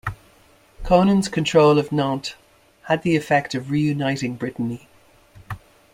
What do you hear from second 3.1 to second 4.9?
effect of reuniting Brittany.